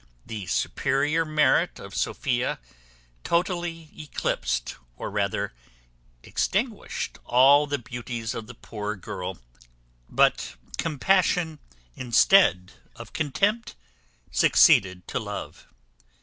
[0.25, 2.57] The superior merit of Sophia
[3.23, 5.53] totally eclipsed, or rather
[6.23, 9.37] extinguished, all the beauties of the poor girl;
[10.09, 11.59] but compassion
[11.95, 13.75] instead of contempt
[14.31, 15.67] succeeded to love.